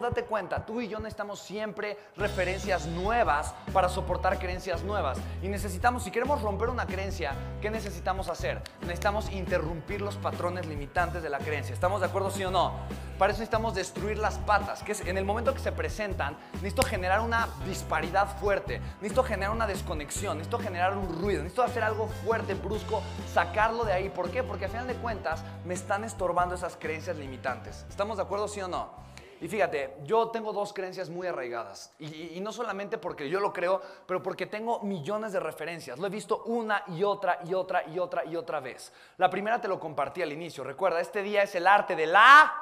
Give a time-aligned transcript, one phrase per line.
[0.00, 5.18] Date cuenta, tú y yo necesitamos siempre referencias nuevas para soportar creencias nuevas.
[5.42, 8.62] Y necesitamos, si queremos romper una creencia, ¿qué necesitamos hacer?
[8.82, 11.72] Necesitamos interrumpir los patrones limitantes de la creencia.
[11.72, 12.74] ¿Estamos de acuerdo, sí o no?
[13.18, 16.82] Para eso necesitamos destruir las patas, que es en el momento que se presentan, necesito
[16.82, 22.08] generar una disparidad fuerte, necesito generar una desconexión, necesito generar un ruido, necesito hacer algo
[22.24, 24.10] fuerte, brusco, sacarlo de ahí.
[24.10, 24.42] ¿Por qué?
[24.42, 27.86] Porque a final de cuentas me están estorbando esas creencias limitantes.
[27.88, 29.06] ¿Estamos de acuerdo, sí o no?
[29.40, 31.92] Y fíjate, yo tengo dos creencias muy arraigadas.
[31.98, 35.98] Y, no solamente porque yo lo creo, pero porque tengo millones de referencias.
[35.98, 38.92] Lo he visto una y otra y otra y otra y otra vez.
[39.18, 40.64] La primera te lo compartí al inicio.
[40.64, 42.54] Recuerda, este día es el arte de la...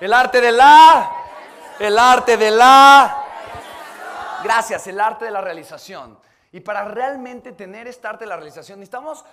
[0.00, 1.10] El arte de la...
[1.78, 3.24] El arte de la...
[4.42, 6.18] Gracias, el arte de la realización.
[6.50, 9.24] Y para realmente tener este arte de la realización necesitamos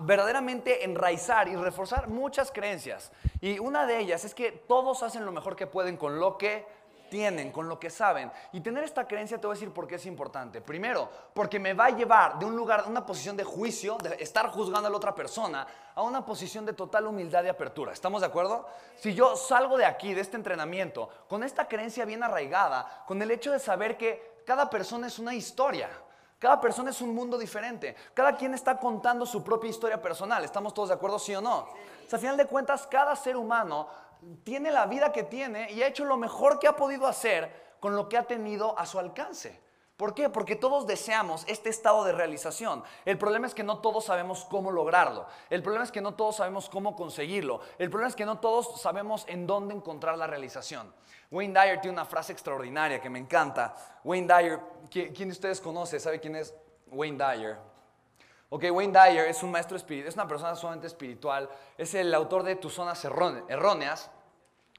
[0.00, 3.10] verdaderamente enraizar y reforzar muchas creencias.
[3.40, 6.66] Y una de ellas es que todos hacen lo mejor que pueden con lo que
[7.14, 8.32] tienen, con lo que saben.
[8.52, 10.60] Y tener esta creencia te voy a decir por qué es importante.
[10.60, 14.16] Primero, porque me va a llevar de un lugar, de una posición de juicio, de
[14.20, 17.92] estar juzgando a la otra persona, a una posición de total humildad y apertura.
[17.92, 18.66] ¿Estamos de acuerdo?
[18.96, 23.30] Si yo salgo de aquí, de este entrenamiento, con esta creencia bien arraigada, con el
[23.30, 25.90] hecho de saber que cada persona es una historia.
[26.44, 27.96] Cada persona es un mundo diferente.
[28.12, 30.44] Cada quien está contando su propia historia personal.
[30.44, 31.60] ¿Estamos todos de acuerdo, sí o no?
[31.60, 31.68] O
[32.06, 33.88] sea, a final de cuentas, cada ser humano
[34.42, 37.96] tiene la vida que tiene y ha hecho lo mejor que ha podido hacer con
[37.96, 39.58] lo que ha tenido a su alcance.
[39.96, 40.28] ¿Por qué?
[40.28, 42.82] Porque todos deseamos este estado de realización.
[43.04, 45.26] El problema es que no todos sabemos cómo lograrlo.
[45.50, 47.60] El problema es que no todos sabemos cómo conseguirlo.
[47.78, 50.92] El problema es que no todos sabemos en dónde encontrar la realización.
[51.30, 53.76] Wayne Dyer tiene una frase extraordinaria que me encanta.
[54.02, 54.60] Wayne Dyer,
[54.90, 56.00] ¿quién de ustedes conoce?
[56.00, 56.52] ¿Sabe quién es
[56.88, 57.58] Wayne Dyer?
[58.50, 62.42] Ok, Wayne Dyer es un maestro espiritual, es una persona sumamente espiritual, es el autor
[62.42, 64.10] de Tus zonas erróneas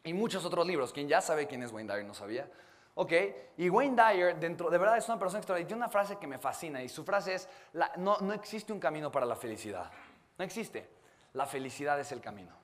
[0.04, 0.94] y muchos otros libros.
[0.94, 2.06] ¿Quién ya sabe quién es Wayne Dyer?
[2.06, 2.50] ¿No sabía?
[2.96, 3.12] ¿Ok?
[3.58, 5.68] Y Wayne Dyer, dentro, de verdad es una persona extraordinaria.
[5.68, 7.50] Tiene una frase que me fascina y su frase es,
[7.98, 9.92] no, no existe un camino para la felicidad.
[10.38, 10.90] No existe.
[11.34, 12.56] La felicidad es el camino.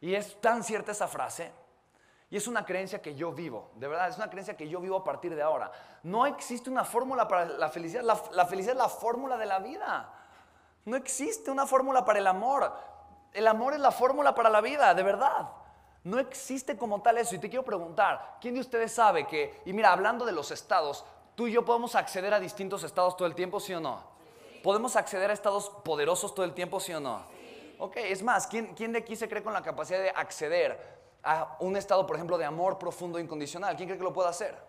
[0.00, 1.52] Y es tan cierta esa frase
[2.30, 4.96] y es una creencia que yo vivo, de verdad, es una creencia que yo vivo
[4.96, 5.70] a partir de ahora.
[6.02, 9.60] No existe una fórmula para la felicidad, la, la, felicidad es la fórmula de la
[9.60, 10.12] vida.
[10.84, 12.70] No existe una fórmula para el amor.
[13.32, 15.48] El amor es la fórmula para la vida, de verdad.
[16.04, 17.34] No existe como tal eso.
[17.34, 21.04] Y te quiero preguntar, ¿quién de ustedes sabe que, y mira, hablando de los estados,
[21.34, 24.02] tú y yo podemos acceder a distintos estados todo el tiempo, sí o no?
[24.62, 27.22] ¿Podemos acceder a estados poderosos todo el tiempo, sí o no?
[27.78, 31.56] Ok, es más, ¿quién, ¿quién de aquí se cree con la capacidad de acceder a
[31.60, 33.76] un estado, por ejemplo, de amor profundo e incondicional?
[33.76, 34.67] ¿Quién cree que lo puede hacer?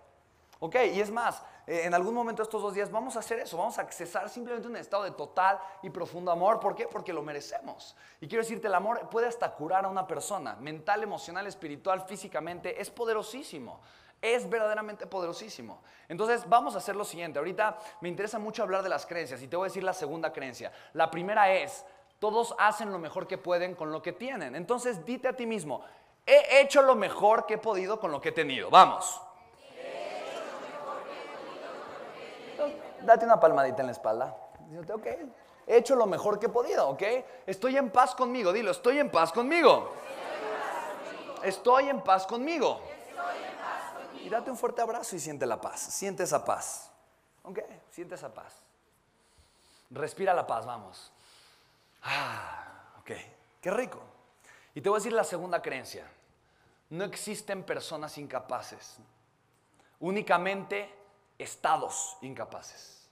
[0.62, 3.58] Ok, y es más, eh, en algún momento estos dos días vamos a hacer eso,
[3.58, 6.60] vamos a accesar simplemente un estado de total y profundo amor.
[6.60, 6.86] ¿Por qué?
[6.86, 7.96] Porque lo merecemos.
[8.20, 12.82] Y quiero decirte, el amor puede hasta curar a una persona, mental, emocional, espiritual, físicamente,
[12.82, 13.80] es poderosísimo.
[14.22, 15.82] Es verdaderamente poderosísimo.
[16.10, 17.40] Entonces vamos a hacer lo siguiente.
[17.40, 20.34] Ahorita me interesa mucho hablar de las creencias y te voy a decir la segunda
[20.34, 20.74] creencia.
[20.92, 21.86] La primera es,
[22.20, 24.58] todos hacen lo mejor que pueden con lo que tienen.
[24.58, 25.86] Entonces dite a ti mismo,
[26.26, 28.70] he hecho lo mejor que he podido con lo que he tenido.
[28.70, 29.22] Vamos.
[33.02, 34.36] Date una palmadita en la espalda.
[34.70, 35.08] Dígate, ok,
[35.68, 37.04] he hecho lo mejor que he podido, ok.
[37.46, 39.92] Estoy en paz conmigo, dilo, estoy en paz conmigo.
[41.44, 42.82] Estoy en paz conmigo.
[44.24, 46.92] Y date un fuerte abrazo y siente la paz, siente esa paz.
[47.44, 47.60] Ok,
[47.90, 48.54] siente esa paz.
[49.90, 51.12] Respira la paz, vamos.
[52.04, 53.12] Ah, ok,
[53.62, 54.00] qué rico.
[54.76, 56.06] Y te voy a decir la segunda creencia.
[56.90, 58.98] No existen personas incapaces,
[60.00, 60.99] únicamente
[61.40, 63.10] estados incapaces.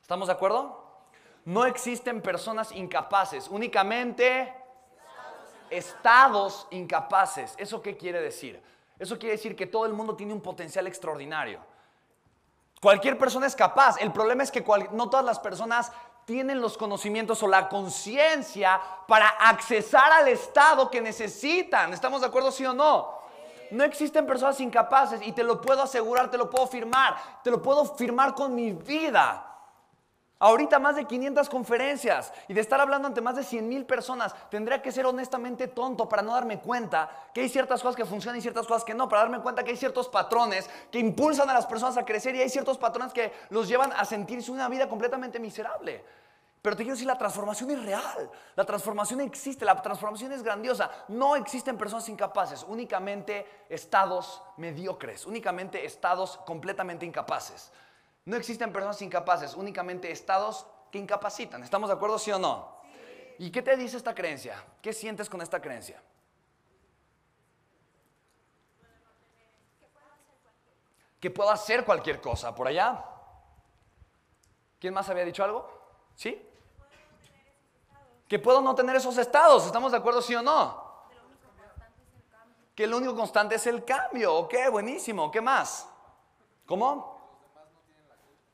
[0.00, 0.82] ¿Estamos de acuerdo?
[1.44, 4.52] No existen personas incapaces, únicamente
[5.70, 7.54] estados incapaces.
[7.58, 8.62] ¿Eso qué quiere decir?
[8.98, 11.60] Eso quiere decir que todo el mundo tiene un potencial extraordinario.
[12.80, 13.96] Cualquier persona es capaz.
[14.00, 15.92] El problema es que no todas las personas
[16.24, 21.92] tienen los conocimientos o la conciencia para accesar al estado que necesitan.
[21.92, 23.21] ¿Estamos de acuerdo, sí o no?
[23.72, 27.62] No existen personas incapaces y te lo puedo asegurar, te lo puedo firmar, te lo
[27.62, 29.48] puedo firmar con mi vida.
[30.38, 34.34] Ahorita más de 500 conferencias y de estar hablando ante más de 100 mil personas,
[34.50, 38.38] tendría que ser honestamente tonto para no darme cuenta que hay ciertas cosas que funcionan
[38.38, 41.54] y ciertas cosas que no, para darme cuenta que hay ciertos patrones que impulsan a
[41.54, 44.86] las personas a crecer y hay ciertos patrones que los llevan a sentirse una vida
[44.86, 46.04] completamente miserable.
[46.62, 50.88] Pero te quiero decir, la transformación es real, la transformación existe, la transformación es grandiosa.
[51.08, 57.72] No existen personas incapaces, únicamente estados mediocres, únicamente estados completamente incapaces.
[58.24, 61.64] No existen personas incapaces, únicamente estados que incapacitan.
[61.64, 62.80] ¿Estamos de acuerdo, sí o no?
[63.38, 64.64] ¿Y qué te dice esta creencia?
[64.80, 66.00] ¿Qué sientes con esta creencia?
[71.18, 72.54] Que puedo hacer cualquier cosa.
[72.54, 73.04] ¿Por allá?
[74.78, 75.68] ¿Quién más había dicho algo?
[76.14, 76.50] ¿Sí?
[78.32, 79.66] Que puedo no tener esos estados.
[79.66, 81.02] ¿Estamos de acuerdo, sí o no?
[82.74, 84.34] Que lo único constante es el cambio.
[84.36, 85.30] Ok, buenísimo.
[85.30, 85.86] ¿Qué más?
[86.64, 87.20] ¿Cómo?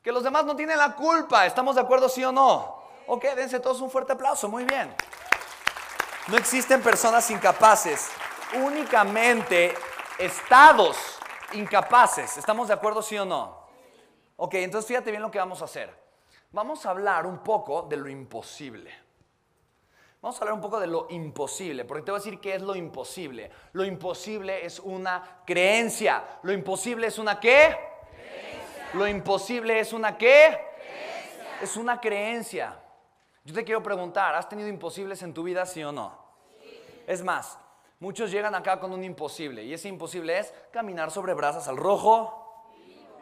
[0.03, 1.47] Que los demás no tienen la culpa.
[1.47, 2.83] ¿Estamos de acuerdo, sí o no?
[3.07, 4.49] Ok, dense todos un fuerte aplauso.
[4.49, 4.93] Muy bien.
[6.27, 8.11] No existen personas incapaces,
[8.55, 9.75] únicamente
[10.19, 11.21] estados
[11.53, 12.37] incapaces.
[12.37, 13.69] ¿Estamos de acuerdo, sí o no?
[14.39, 15.97] Ok, entonces fíjate bien lo que vamos a hacer.
[16.51, 19.07] Vamos a hablar un poco de lo imposible.
[20.21, 22.63] Vamos a hablar un poco de lo imposible, porque te voy a decir qué es
[22.63, 23.51] lo imposible.
[23.73, 26.25] Lo imposible es una creencia.
[26.43, 27.77] Lo imposible es una qué?
[28.95, 30.59] Lo imposible es una qué?
[31.63, 32.81] Es una creencia.
[33.45, 36.19] Yo te quiero preguntar, ¿has tenido imposibles en tu vida, sí o no?
[37.07, 37.57] Es más,
[38.01, 42.67] muchos llegan acá con un imposible y ese imposible es caminar sobre brasas al rojo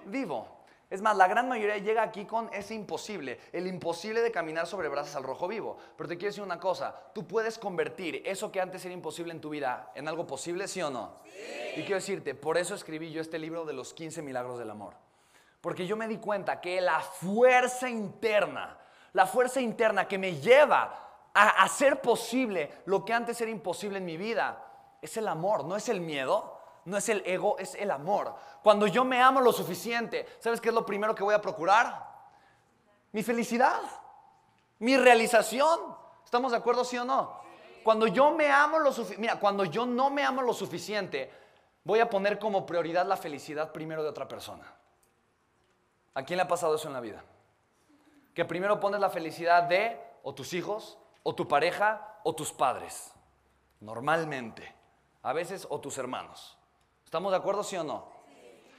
[0.06, 0.55] vivo.
[0.88, 4.88] Es más, la gran mayoría llega aquí con ese imposible, el imposible de caminar sobre
[4.88, 5.76] brasas al rojo vivo.
[5.96, 9.40] Pero te quiero decir una cosa, tú puedes convertir eso que antes era imposible en
[9.40, 11.16] tu vida en algo posible, ¿sí o no?
[11.74, 14.94] Y quiero decirte, por eso escribí yo este libro de los 15 milagros del amor.
[15.60, 18.78] Porque yo me di cuenta que la fuerza interna,
[19.12, 24.04] la fuerza interna que me lleva a hacer posible lo que antes era imposible en
[24.04, 24.62] mi vida,
[25.02, 26.55] es el amor, no es el miedo,
[26.86, 28.34] no es el ego, es el amor.
[28.62, 32.06] Cuando yo me amo lo suficiente, ¿sabes qué es lo primero que voy a procurar?
[33.12, 33.80] Mi felicidad,
[34.78, 35.96] mi realización.
[36.24, 37.40] ¿Estamos de acuerdo, sí o no?
[37.82, 41.30] Cuando yo me amo lo suficiente, mira, cuando yo no me amo lo suficiente,
[41.84, 44.72] voy a poner como prioridad la felicidad primero de otra persona.
[46.14, 47.22] ¿A quién le ha pasado eso en la vida?
[48.32, 53.12] Que primero pones la felicidad de o tus hijos, o tu pareja, o tus padres.
[53.80, 54.74] Normalmente.
[55.22, 56.55] A veces o tus hermanos.
[57.06, 58.08] ¿Estamos de acuerdo, sí o no?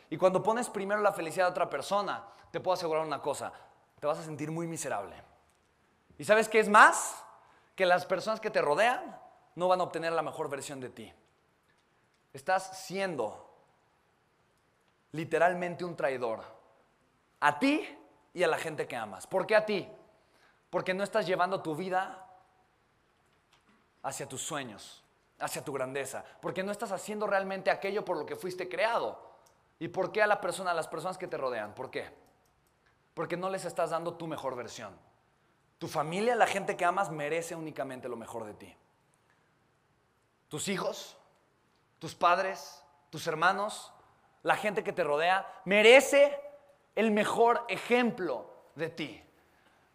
[0.09, 3.53] Y cuando pones primero la felicidad de otra persona, te puedo asegurar una cosa,
[4.00, 5.15] te vas a sentir muy miserable.
[6.17, 7.24] ¿Y sabes qué es más?
[7.74, 9.17] Que las personas que te rodean
[9.55, 11.13] no van a obtener la mejor versión de ti.
[12.34, 13.50] Estás siendo
[15.13, 16.43] literalmente un traidor
[17.39, 17.88] a ti
[18.34, 19.25] y a la gente que amas.
[19.25, 19.88] ¿Por qué a ti?
[20.69, 22.27] Porque no estás llevando tu vida
[24.03, 25.01] hacia tus sueños,
[25.39, 26.24] hacia tu grandeza.
[26.41, 29.20] Porque no estás haciendo realmente aquello por lo que fuiste creado.
[29.79, 31.75] ¿Y por qué a la persona, a las personas que te rodean?
[31.75, 32.12] ¿Por qué?
[33.13, 34.98] Porque no les estás dando tu mejor versión.
[35.77, 38.75] Tu familia, la gente que amas, merece únicamente lo mejor de ti.
[40.48, 41.17] Tus hijos,
[42.00, 43.94] tus padres, tus hermanos,
[44.44, 46.39] la gente que te rodea, merece
[46.96, 49.24] el mejor ejemplo de ti.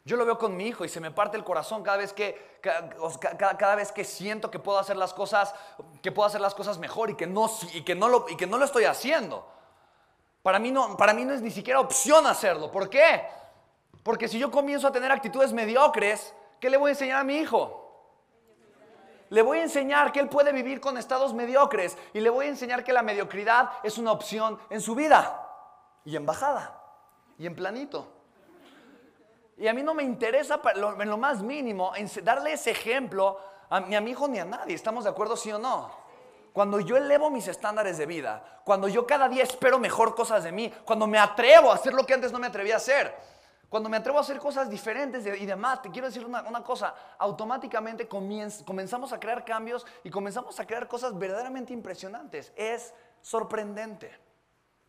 [0.04, 2.58] Yo lo veo con mi hijo y se me parte el corazón cada vez que,
[2.60, 5.54] cada, vez que siento que puedo hacer las cosas,
[6.02, 8.46] que puedo hacer las cosas mejor y que no, y que no, lo, y que
[8.46, 9.48] no lo estoy haciendo.
[10.42, 12.72] Para mí, no, para mí no es ni siquiera opción hacerlo.
[12.72, 13.24] ¿Por qué?
[14.02, 17.36] Porque si yo comienzo a tener actitudes mediocres, ¿qué le voy a enseñar a mi
[17.36, 17.78] hijo?
[19.30, 22.48] Le voy a enseñar que él puede vivir con estados mediocres y le voy a
[22.48, 25.48] enseñar que la mediocridad es una opción en su vida
[26.04, 26.78] y en bajada
[27.38, 28.21] y en planito.
[29.58, 31.92] Y a mí no me interesa en lo más mínimo
[32.22, 33.38] darle ese ejemplo
[33.86, 34.74] ni a mi hijo ni a nadie.
[34.74, 35.90] ¿Estamos de acuerdo, sí o no?
[36.52, 40.52] Cuando yo elevo mis estándares de vida, cuando yo cada día espero mejor cosas de
[40.52, 43.14] mí, cuando me atrevo a hacer lo que antes no me atrevía a hacer,
[43.72, 46.94] Cuando me atrevo a hacer cosas diferentes y demás, te quiero decir una, una cosa,
[47.16, 52.52] automáticamente comienz- comenzamos a crear cambios y comenzamos a crear cosas verdaderamente impresionantes.
[52.54, 52.92] Es
[53.22, 54.14] sorprendente.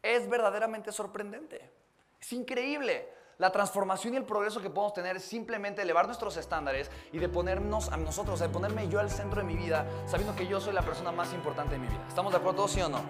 [0.01, 1.71] Es verdaderamente sorprendente.
[2.19, 3.07] Es increíble.
[3.43, 7.27] La transformación y el progreso que podemos tener es simplemente elevar nuestros estándares y de
[7.27, 10.71] ponernos a nosotros, de ponerme yo al centro de mi vida, sabiendo que yo soy
[10.71, 12.05] la persona más importante de mi vida.
[12.07, 13.01] ¿Estamos de acuerdo sí o no?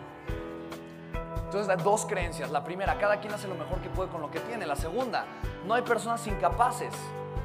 [1.35, 2.49] Entonces, hay dos creencias.
[2.49, 4.65] La primera, cada quien hace lo mejor que puede con lo que tiene.
[4.65, 5.27] La segunda,
[5.67, 6.95] no hay personas incapaces,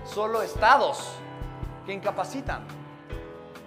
[0.07, 1.11] solo estados
[1.85, 2.65] que incapacitan.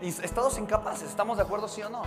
[0.02, 2.02] Estados incapaces, ¿estamos de acuerdo, sí o no?